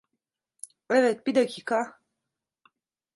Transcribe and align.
Evet, 0.89 1.27
bir 1.27 1.35
dakika. 1.35 1.99